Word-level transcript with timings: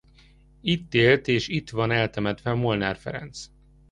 Itt 0.61 0.93
élt 0.93 1.27
és 1.27 1.47
itt 1.47 1.69
van 1.69 1.91
eltemetve 1.91 2.53
Molnár 2.53 2.97
Ferenc. 2.97 3.45